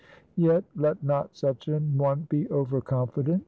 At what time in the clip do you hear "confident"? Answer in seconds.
2.81-3.39